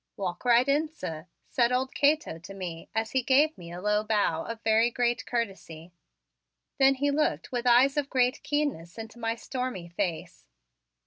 [0.17, 4.43] "Walk right in, sir," said old Cato to me as he gave a low bow
[4.45, 5.91] of very great courtesy.
[6.79, 10.47] Then he looked with eyes of great keenness into my stormy face.